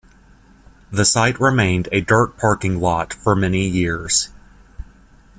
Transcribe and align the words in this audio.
The 0.89 1.05
site 1.05 1.39
remained 1.39 1.87
a 1.91 2.01
dirt 2.01 2.35
parking 2.35 2.79
lot 2.79 3.13
for 3.13 3.35
many 3.35 3.67
years. 3.67 4.29